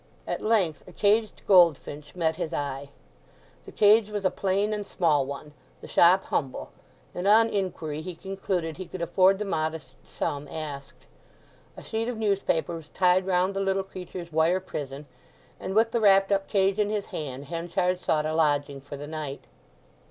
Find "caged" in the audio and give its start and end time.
0.91-1.43